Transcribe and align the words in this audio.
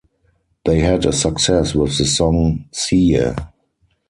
They 0.65 0.79
had 0.79 1.05
a 1.05 1.13
success 1.13 1.75
with 1.75 1.95
the 1.99 2.05
song 2.05 2.65
"Si 2.71 3.13
Yeah". 3.13 3.35